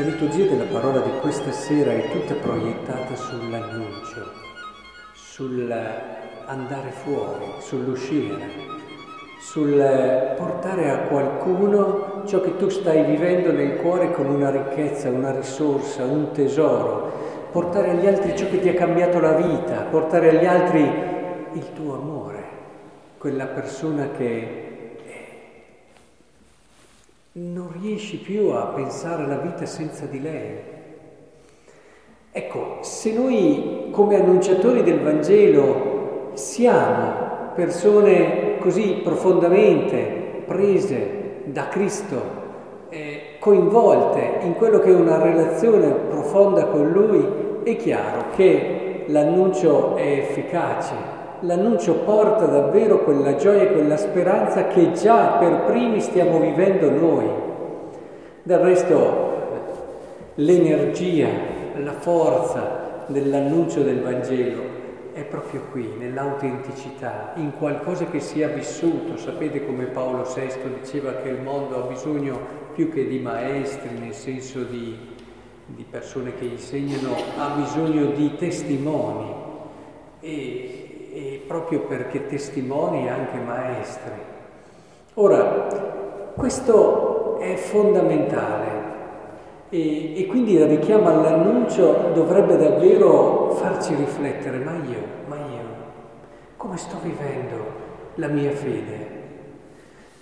La 0.00 0.06
liturgia 0.06 0.46
della 0.46 0.64
parola 0.64 1.00
di 1.00 1.10
questa 1.20 1.52
sera 1.52 1.92
è 1.92 2.08
tutta 2.10 2.32
proiettata 2.32 3.14
sull'annuncio, 3.14 4.32
sull'andare 5.12 6.90
fuori, 6.90 7.44
sull'uscire, 7.58 8.38
sul 9.38 9.76
portare 10.38 10.90
a 10.90 11.00
qualcuno 11.00 12.22
ciò 12.24 12.40
che 12.40 12.56
tu 12.56 12.70
stai 12.70 13.04
vivendo 13.04 13.52
nel 13.52 13.76
cuore 13.76 14.10
con 14.10 14.24
una 14.24 14.48
ricchezza, 14.48 15.10
una 15.10 15.32
risorsa, 15.32 16.04
un 16.04 16.32
tesoro, 16.32 17.12
portare 17.52 17.90
agli 17.90 18.06
altri 18.06 18.34
ciò 18.34 18.48
che 18.48 18.60
ti 18.60 18.70
ha 18.70 18.74
cambiato 18.74 19.20
la 19.20 19.34
vita, 19.34 19.82
portare 19.82 20.30
agli 20.30 20.46
altri 20.46 20.80
il 21.52 21.72
tuo 21.74 21.96
amore, 21.96 22.42
quella 23.18 23.48
persona 23.48 24.08
che 24.16 24.69
non 27.32 27.70
riesci 27.80 28.16
più 28.16 28.48
a 28.48 28.72
pensare 28.74 29.22
alla 29.22 29.36
vita 29.36 29.64
senza 29.64 30.04
di 30.06 30.20
lei. 30.20 30.58
Ecco, 32.32 32.78
se 32.80 33.12
noi 33.12 33.88
come 33.92 34.16
annunciatori 34.16 34.82
del 34.82 35.00
Vangelo 35.00 36.30
siamo 36.34 37.52
persone 37.54 38.58
così 38.58 39.00
profondamente 39.02 40.42
prese 40.46 41.42
da 41.44 41.68
Cristo, 41.68 42.38
eh, 42.88 43.36
coinvolte 43.38 44.38
in 44.42 44.54
quello 44.54 44.80
che 44.80 44.90
è 44.90 44.94
una 44.94 45.22
relazione 45.22 45.88
profonda 45.90 46.66
con 46.66 46.90
Lui, 46.90 47.62
è 47.62 47.76
chiaro 47.76 48.30
che 48.34 49.04
l'annuncio 49.06 49.94
è 49.96 50.18
efficace, 50.18 50.94
l'annuncio 51.40 51.94
porta 52.00 52.46
davvero 52.46 53.02
quella 53.04 53.36
gioia 53.36 53.62
e 53.62 53.72
quella 53.72 53.96
speranza 53.96 54.66
che 54.66 54.92
già 54.92 55.38
per 55.38 55.64
primi 55.64 56.00
stiamo 56.00 56.38
vivendo 56.38 56.90
noi. 56.90 57.26
Del 58.42 58.58
resto 58.58 59.28
l'energia, 60.34 61.28
la 61.76 61.92
forza 61.92 63.04
dell'annuncio 63.06 63.82
del 63.82 64.00
Vangelo 64.00 64.78
è 65.12 65.22
proprio 65.24 65.62
qui, 65.70 65.92
nell'autenticità, 65.98 67.32
in 67.36 67.52
qualcosa 67.58 68.06
che 68.06 68.20
sia 68.20 68.48
vissuto. 68.48 69.16
Sapete 69.16 69.66
come 69.66 69.86
Paolo 69.86 70.22
VI 70.22 70.80
diceva 70.80 71.14
che 71.14 71.28
il 71.28 71.40
mondo 71.42 71.82
ha 71.82 71.86
bisogno 71.86 72.38
più 72.74 72.90
che 72.90 73.06
di 73.06 73.18
maestri, 73.18 73.98
nel 73.98 74.14
senso 74.14 74.62
di, 74.62 74.96
di 75.66 75.84
persone 75.88 76.34
che 76.36 76.44
insegnano, 76.44 77.14
ha 77.38 77.54
bisogno 77.56 78.06
di 78.12 78.36
testimoni. 78.36 79.34
E 80.20 80.79
proprio 81.50 81.80
perché 81.80 82.28
testimoni 82.28 83.08
anche 83.08 83.36
maestri. 83.38 84.12
Ora, 85.14 85.66
questo 86.36 87.38
è 87.40 87.56
fondamentale 87.56 88.68
e, 89.68 90.20
e 90.20 90.26
quindi 90.26 90.52
il 90.52 90.66
richiamo 90.66 91.08
all'annuncio 91.08 92.12
dovrebbe 92.14 92.56
davvero 92.56 93.50
farci 93.54 93.96
riflettere, 93.96 94.58
ma 94.58 94.76
io, 94.76 95.02
ma 95.26 95.34
io, 95.38 95.64
come 96.56 96.76
sto 96.76 96.98
vivendo 97.02 97.56
la 98.14 98.28
mia 98.28 98.52
fede? 98.52 99.08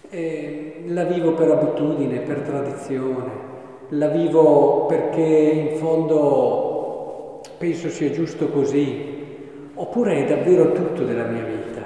Eh, 0.09 0.85
la 0.87 1.05
vivo 1.05 1.33
per 1.33 1.51
abitudine, 1.51 2.21
per 2.21 2.39
tradizione, 2.39 3.31
la 3.91 4.09
vivo 4.09 4.87
perché 4.87 5.21
in 5.21 5.77
fondo 5.77 7.43
penso 7.59 7.91
sia 7.91 8.11
giusto 8.13 8.49
così, 8.49 9.18
Oppure 9.81 10.25
è 10.25 10.25
davvero 10.25 10.73
tutto 10.73 11.05
della 11.05 11.27
mia 11.27 11.45
vita? 11.45 11.81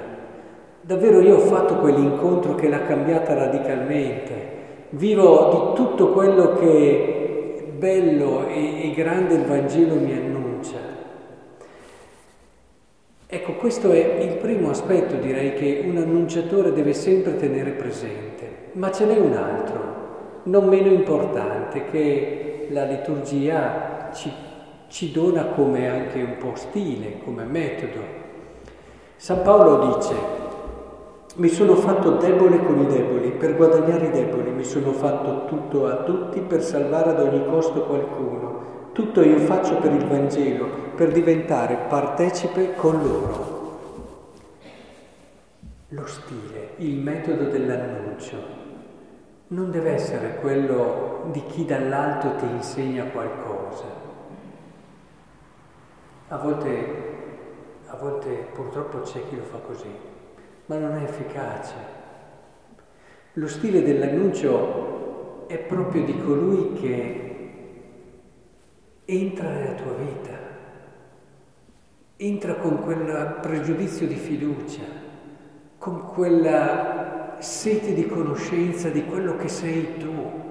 Davvero 0.81 1.21
io 1.21 1.35
ho 1.35 1.41
fatto 1.41 1.75
quell'incontro 1.75 2.55
che 2.55 2.67
l'ha 2.67 2.81
cambiata 2.81 3.35
radicalmente? 3.35 4.51
Vivo 4.89 5.75
di 5.75 5.83
tutto 5.83 6.09
quello 6.09 6.53
che 6.55 7.71
bello 7.77 8.47
e, 8.47 8.91
grande 8.95 9.35
il 9.35 9.45
Vangelo 9.45 9.93
mi 9.93 10.11
annuncia? 10.11 10.77
Ecco, 13.27 13.53
questo 13.53 13.91
è 13.91 14.23
il 14.23 14.37
primo 14.37 14.71
aspetto, 14.71 15.15
direi, 15.17 15.53
che 15.53 15.83
un 15.85 15.97
annunciatore 15.97 16.73
deve 16.73 16.93
sempre 16.93 17.35
tenere 17.35 17.71
presente. 17.71 18.71
Ma 18.73 18.91
ce 18.91 19.05
n'è 19.05 19.17
un 19.19 19.33
altro, 19.33 20.41
non 20.43 20.67
meno 20.67 20.91
importante, 20.91 21.85
che 21.91 22.67
la 22.71 22.85
liturgia 22.85 24.09
ci 24.13 24.31
ci 24.93 25.11
dona 25.11 25.45
come 25.45 25.89
anche 25.89 26.21
un 26.21 26.37
po' 26.37 26.53
stile, 26.53 27.17
come 27.23 27.45
metodo. 27.45 27.99
San 29.15 29.41
Paolo 29.41 29.95
dice, 29.95 30.13
mi 31.37 31.47
sono 31.47 31.73
fatto 31.73 32.17
debole 32.17 32.63
con 32.63 32.79
i 32.79 32.85
deboli, 32.85 33.31
per 33.31 33.55
guadagnare 33.55 34.05
i 34.05 34.11
deboli, 34.11 34.51
mi 34.51 34.63
sono 34.63 34.91
fatto 34.91 35.45
tutto 35.45 35.87
a 35.87 36.03
tutti 36.03 36.41
per 36.41 36.61
salvare 36.61 37.09
ad 37.09 37.21
ogni 37.21 37.43
costo 37.47 37.85
qualcuno. 37.85 38.91
Tutto 38.93 39.23
io 39.23 39.39
faccio 39.39 39.77
per 39.77 39.93
il 39.93 40.05
Vangelo, 40.05 40.67
per 40.95 41.11
diventare 41.11 41.75
partecipe 41.89 42.75
con 42.75 43.01
loro. 43.01 43.79
Lo 45.87 46.05
stile, 46.05 46.73
il 46.77 46.97
metodo 46.97 47.45
dell'annuncio, 47.45 48.37
non 49.47 49.71
deve 49.71 49.93
essere 49.93 50.35
quello 50.39 51.29
di 51.31 51.41
chi 51.47 51.65
dall'alto 51.65 52.35
ti 52.35 52.45
insegna 52.45 53.05
qualcosa 53.05 54.02
a 56.33 56.37
volte, 56.37 56.85
a 57.85 57.95
volte 57.95 58.47
purtroppo 58.53 59.01
c'è 59.01 59.21
chi 59.29 59.35
lo 59.35 59.43
fa 59.43 59.59
così, 59.59 59.89
ma 60.65 60.77
non 60.77 60.97
è 60.97 61.03
efficace. 61.03 61.75
Lo 63.33 63.47
stile 63.47 63.83
dell'annuncio 63.83 65.45
è 65.45 65.59
proprio 65.59 66.03
di 66.03 66.19
colui 66.19 66.73
che 66.73 67.51
entra 69.05 69.49
nella 69.49 69.75
tua 69.75 69.93
vita, 69.93 70.31
entra 72.17 72.55
con 72.55 72.81
quel 72.81 73.37
pregiudizio 73.39 74.07
di 74.07 74.15
fiducia, 74.15 74.85
con 75.77 76.07
quella 76.07 77.35
sete 77.37 77.93
di 77.93 78.07
conoscenza 78.07 78.89
di 78.89 79.05
quello 79.05 79.35
che 79.35 79.49
sei 79.49 79.97
tu 79.97 80.41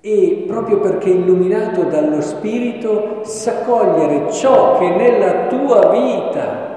e 0.00 0.44
proprio 0.46 0.78
perché 0.80 1.10
illuminato 1.10 1.84
dallo 1.84 2.22
Spirito 2.22 3.20
sa 3.22 3.62
cogliere 3.62 4.32
ciò 4.32 4.78
che 4.78 4.88
nella 4.88 5.46
tua 5.46 5.90
vita 5.90 6.68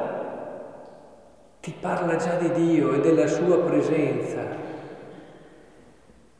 ti 1.62 1.74
parla 1.80 2.18
già 2.18 2.36
di 2.36 2.52
Dio 2.52 2.94
e 2.94 3.00
della 3.00 3.28
sua 3.28 3.60
presenza. 3.60 4.42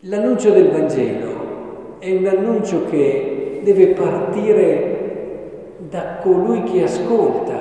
L'annuncio 0.02 0.52
del 0.52 0.70
Vangelo 0.70 1.98
è 2.00 2.12
un 2.12 2.26
annuncio 2.26 2.84
che 2.90 3.62
deve 3.64 3.88
partire 3.88 4.92
da 5.78 6.18
colui 6.22 6.64
che 6.64 6.84
ascolta, 6.84 7.54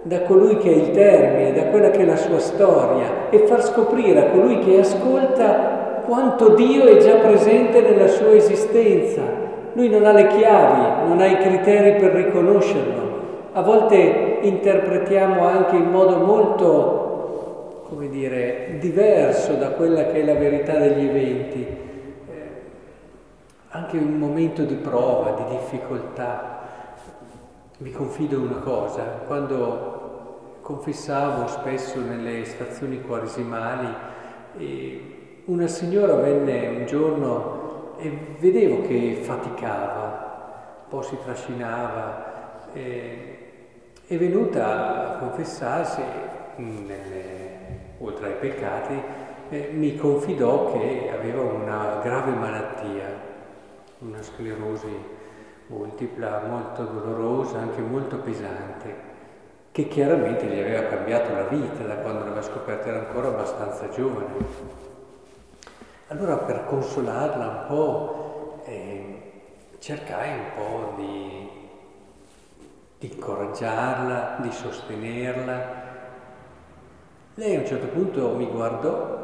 da 0.00 0.22
colui 0.22 0.56
che 0.56 0.70
è 0.70 0.74
il 0.76 0.90
termine, 0.92 1.52
da 1.52 1.66
quella 1.66 1.90
che 1.90 1.98
è 1.98 2.04
la 2.06 2.16
sua 2.16 2.38
storia 2.38 3.28
e 3.28 3.40
far 3.40 3.62
scoprire 3.62 4.20
a 4.26 4.30
colui 4.30 4.58
che 4.60 4.78
ascolta 4.80 5.77
quanto 6.08 6.54
Dio 6.54 6.86
è 6.86 6.96
già 6.96 7.16
presente 7.16 7.82
nella 7.82 8.08
sua 8.08 8.32
esistenza. 8.32 9.20
Lui 9.74 9.90
non 9.90 10.06
ha 10.06 10.12
le 10.12 10.28
chiavi, 10.28 11.06
non 11.06 11.20
ha 11.20 11.26
i 11.26 11.36
criteri 11.36 12.00
per 12.00 12.12
riconoscerlo. 12.12 13.16
A 13.52 13.60
volte 13.60 14.38
interpretiamo 14.40 15.46
anche 15.46 15.76
in 15.76 15.90
modo 15.90 16.16
molto, 16.16 17.82
come 17.90 18.08
dire, 18.08 18.78
diverso 18.80 19.52
da 19.52 19.72
quella 19.72 20.06
che 20.06 20.22
è 20.22 20.24
la 20.24 20.32
verità 20.32 20.78
degli 20.78 21.06
eventi. 21.06 21.60
Eh, 21.60 22.48
anche 23.68 23.98
un 23.98 24.16
momento 24.16 24.62
di 24.62 24.76
prova, 24.76 25.32
di 25.32 25.56
difficoltà. 25.56 26.60
Vi 27.76 27.90
confido 27.90 28.40
una 28.40 28.60
cosa, 28.64 29.02
quando 29.26 30.56
confessavo 30.62 31.46
spesso 31.48 32.00
nelle 32.00 32.46
stazioni 32.46 33.02
quaresimali, 33.02 33.94
e 34.56 35.17
una 35.48 35.66
signora 35.66 36.14
venne 36.14 36.68
un 36.68 36.84
giorno 36.84 37.96
e 37.98 38.36
vedevo 38.38 38.82
che 38.82 39.18
faticava, 39.22 40.82
un 40.82 40.88
po' 40.88 41.00
si 41.00 41.16
trascinava, 41.24 42.68
e, 42.74 43.38
è 44.06 44.16
venuta 44.18 45.14
a 45.14 45.18
confessarsi, 45.18 46.02
nelle, 46.56 47.94
oltre 47.98 48.26
ai 48.26 48.34
peccati, 48.34 49.02
eh, 49.48 49.70
mi 49.72 49.96
confidò 49.96 50.72
che 50.72 51.10
aveva 51.12 51.42
una 51.42 52.00
grave 52.02 52.32
malattia, 52.32 53.06
una 54.00 54.22
sclerosi 54.22 55.16
multipla 55.68 56.42
molto 56.46 56.82
dolorosa, 56.82 57.58
anche 57.58 57.80
molto 57.80 58.18
pesante, 58.18 59.06
che 59.72 59.88
chiaramente 59.88 60.44
gli 60.44 60.58
aveva 60.58 60.88
cambiato 60.88 61.32
la 61.32 61.44
vita 61.44 61.84
da 61.84 61.96
quando 61.96 62.24
l'aveva 62.24 62.42
scoperta, 62.42 62.88
era 62.88 62.98
ancora 62.98 63.28
abbastanza 63.28 63.88
giovane. 63.88 64.96
Allora 66.10 66.38
per 66.38 66.64
consolarla 66.64 67.46
un 67.46 67.64
po' 67.66 68.62
eh, 68.64 69.32
cercai 69.78 70.38
un 70.38 70.44
po' 70.56 70.94
di, 70.96 71.50
di 72.98 73.14
incoraggiarla, 73.14 74.38
di 74.40 74.50
sostenerla. 74.50 75.86
Lei 77.34 77.56
a 77.56 77.60
un 77.60 77.66
certo 77.66 77.88
punto 77.88 78.34
mi 78.36 78.46
guardò 78.46 79.18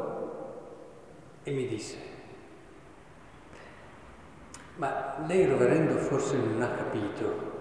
e 1.41 1.51
mi 1.51 1.67
disse, 1.67 1.97
Ma 4.75 5.15
lei, 5.25 5.45
reverendo, 5.45 5.97
forse 5.97 6.37
non 6.37 6.61
ha 6.61 6.67
capito 6.67 7.53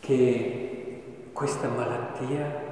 che 0.00 1.30
questa 1.34 1.68
malattia 1.68 2.68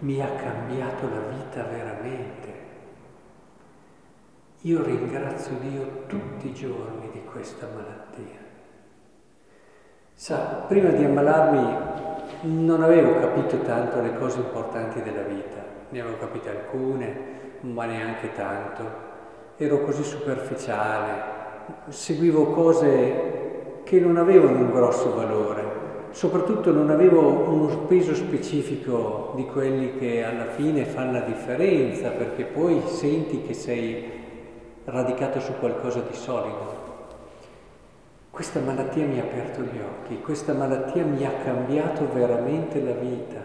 mi 0.00 0.22
ha 0.22 0.32
cambiato 0.34 1.08
la 1.08 1.20
vita 1.20 1.64
veramente. 1.64 2.67
Io 4.62 4.82
ringrazio 4.82 5.54
Dio 5.60 6.02
tutti 6.08 6.48
i 6.48 6.52
giorni 6.52 7.10
di 7.12 7.22
questa 7.30 7.68
malattia. 7.72 8.40
Sa, 10.12 10.64
prima 10.66 10.88
di 10.88 11.04
ammalarmi 11.04 11.76
non 12.40 12.82
avevo 12.82 13.20
capito 13.20 13.58
tanto 13.58 14.00
le 14.00 14.16
cose 14.16 14.40
importanti 14.40 15.00
della 15.00 15.22
vita, 15.22 15.64
ne 15.90 16.00
avevo 16.00 16.16
capite 16.16 16.50
alcune, 16.50 17.16
ma 17.60 17.84
neanche 17.84 18.32
tanto. 18.32 18.82
Ero 19.58 19.82
così 19.82 20.02
superficiale, 20.02 21.12
seguivo 21.86 22.46
cose 22.46 23.82
che 23.84 24.00
non 24.00 24.16
avevano 24.16 24.58
un 24.58 24.72
grosso 24.72 25.14
valore, 25.14 25.62
soprattutto 26.10 26.72
non 26.72 26.90
avevo 26.90 27.28
un 27.48 27.86
peso 27.86 28.12
specifico 28.12 29.34
di 29.36 29.46
quelli 29.46 29.96
che 29.98 30.24
alla 30.24 30.46
fine 30.46 30.84
fanno 30.84 31.12
la 31.12 31.20
differenza, 31.20 32.08
perché 32.08 32.42
poi 32.42 32.82
senti 32.86 33.42
che 33.42 33.54
sei 33.54 34.26
radicato 34.88 35.40
su 35.40 35.52
qualcosa 35.58 36.00
di 36.00 36.14
solido. 36.14 36.86
Questa 38.30 38.60
malattia 38.60 39.04
mi 39.04 39.18
ha 39.18 39.24
aperto 39.24 39.62
gli 39.62 39.78
occhi, 39.78 40.20
questa 40.20 40.52
malattia 40.52 41.04
mi 41.04 41.24
ha 41.24 41.32
cambiato 41.44 42.08
veramente 42.12 42.80
la 42.80 42.92
vita. 42.92 43.42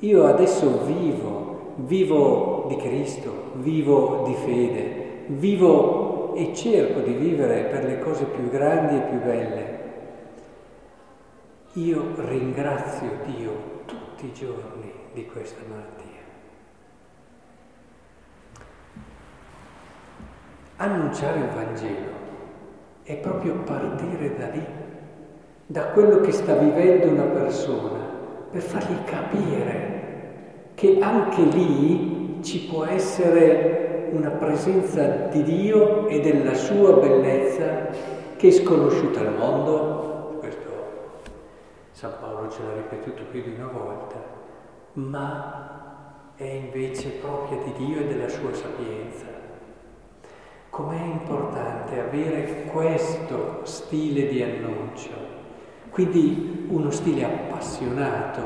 Io 0.00 0.26
adesso 0.26 0.84
vivo, 0.84 1.74
vivo 1.76 2.66
di 2.68 2.76
Cristo, 2.76 3.52
vivo 3.54 4.24
di 4.26 4.34
fede, 4.34 5.24
vivo 5.26 6.34
e 6.34 6.54
cerco 6.54 7.00
di 7.00 7.12
vivere 7.12 7.62
per 7.64 7.84
le 7.84 7.98
cose 7.98 8.24
più 8.24 8.48
grandi 8.48 8.96
e 8.96 9.00
più 9.00 9.20
belle. 9.20 9.74
Io 11.74 12.14
ringrazio 12.16 13.10
Dio 13.26 13.82
tutti 13.84 14.26
i 14.26 14.32
giorni 14.32 14.92
di 15.12 15.26
questa 15.26 15.60
malattia. 15.68 16.15
Annunciare 20.78 21.38
il 21.38 21.48
Vangelo 21.54 22.10
è 23.02 23.16
proprio 23.16 23.54
partire 23.64 24.36
da 24.36 24.48
lì, 24.48 24.66
da 25.64 25.86
quello 25.86 26.20
che 26.20 26.32
sta 26.32 26.54
vivendo 26.54 27.06
una 27.06 27.32
persona, 27.32 27.98
per 28.50 28.60
fargli 28.60 29.02
capire 29.04 30.70
che 30.74 30.98
anche 31.00 31.42
lì 31.44 32.40
ci 32.42 32.66
può 32.66 32.84
essere 32.84 34.10
una 34.12 34.28
presenza 34.28 35.06
di 35.30 35.42
Dio 35.44 36.08
e 36.08 36.20
della 36.20 36.52
sua 36.52 36.92
bellezza 36.92 37.88
che 38.36 38.48
è 38.48 38.50
sconosciuta 38.50 39.20
al 39.20 39.32
mondo, 39.32 40.36
questo 40.40 40.68
San 41.92 42.12
Paolo 42.20 42.50
ce 42.50 42.60
l'ha 42.62 42.74
ripetuto 42.74 43.22
più 43.30 43.42
di 43.42 43.54
una 43.56 43.68
volta, 43.68 44.16
ma 44.92 46.32
è 46.36 46.44
invece 46.44 47.12
propria 47.12 47.62
di 47.62 47.72
Dio 47.78 48.00
e 48.00 48.06
della 48.08 48.28
sua 48.28 48.52
sapienza. 48.52 49.35
Com'è 50.76 51.04
importante 51.04 51.98
avere 51.98 52.64
questo 52.70 53.60
stile 53.62 54.28
di 54.28 54.42
annuncio, 54.42 55.08
quindi 55.88 56.66
uno 56.68 56.90
stile 56.90 57.24
appassionato, 57.24 58.42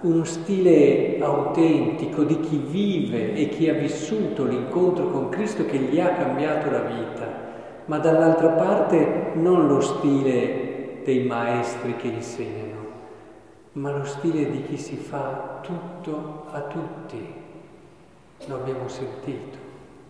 uno 0.00 0.24
stile 0.24 1.18
autentico 1.20 2.22
di 2.22 2.40
chi 2.40 2.56
vive 2.56 3.34
e 3.34 3.50
chi 3.50 3.68
ha 3.68 3.74
vissuto 3.74 4.46
l'incontro 4.46 5.10
con 5.10 5.28
Cristo 5.28 5.66
che 5.66 5.76
gli 5.76 6.00
ha 6.00 6.14
cambiato 6.14 6.70
la 6.70 6.84
vita, 6.84 7.26
ma 7.84 7.98
dall'altra 7.98 8.48
parte 8.48 9.32
non 9.34 9.66
lo 9.66 9.82
stile 9.82 11.02
dei 11.04 11.26
maestri 11.26 11.96
che 11.96 12.08
insegnano, 12.08 12.86
ma 13.72 13.94
lo 13.94 14.04
stile 14.04 14.50
di 14.50 14.62
chi 14.62 14.78
si 14.78 14.96
fa 14.96 15.58
tutto 15.60 16.46
a 16.50 16.62
tutti. 16.62 17.34
Lo 18.46 18.54
abbiamo 18.54 18.88
sentito, 18.88 19.58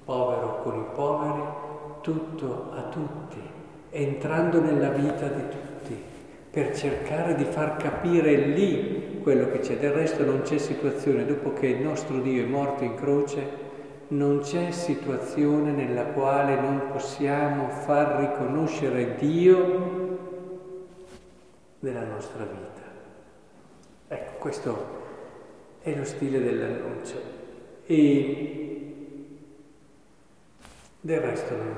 povero 0.05 0.61
con 0.63 0.77
i 0.77 0.85
poveri, 0.95 1.63
tutto 2.05 2.71
a 2.75 2.83
tutti, 2.91 3.41
entrando 3.89 4.61
nella 4.61 4.91
vita 4.91 5.27
di 5.27 5.49
tutti, 5.49 6.03
per 6.51 6.77
cercare 6.77 7.35
di 7.35 7.45
far 7.45 7.77
capire 7.77 8.35
lì 8.35 9.21
quello 9.23 9.51
che 9.51 9.61
c'è. 9.61 9.79
Del 9.79 9.93
resto 9.93 10.23
non 10.23 10.43
c'è 10.43 10.59
situazione, 10.59 11.25
dopo 11.25 11.55
che 11.55 11.69
il 11.69 11.81
nostro 11.81 12.21
Dio 12.21 12.45
è 12.45 12.47
morto 12.47 12.85
in 12.85 12.95
croce, 12.95 13.63
non 14.09 14.41
c'è 14.41 14.71
situazione 14.71 15.71
nella 15.71 16.05
quale 16.05 16.61
non 16.61 16.91
possiamo 16.93 17.71
far 17.71 18.19
riconoscere 18.19 19.15
Dio 19.17 20.19
nella 21.79 22.05
nostra 22.05 22.45
vita. 22.45 22.83
Ecco, 24.09 24.33
questo 24.39 24.87
è 25.81 25.95
lo 25.97 26.05
stile 26.05 26.43
dell'annuncio. 26.43 27.17
E 27.87 28.94
del 31.05 31.21
resto 31.21 31.55
non, 31.55 31.77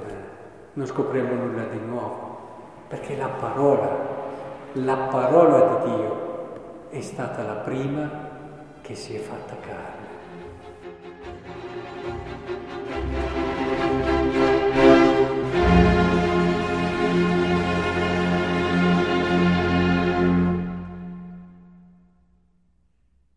non 0.75 0.87
scopriamo 0.87 1.34
nulla 1.34 1.64
di 1.64 1.81
nuovo, 1.81 2.38
perché 2.87 3.17
la 3.17 3.26
parola, 3.26 3.88
la 4.75 4.96
parola 5.11 5.82
di 5.82 5.90
Dio 5.90 6.88
è 6.90 7.00
stata 7.00 7.43
la 7.43 7.55
prima 7.55 8.08
che 8.82 8.94
si 8.94 9.17
è 9.17 9.19
fatta 9.19 9.56
carne. 9.58 10.06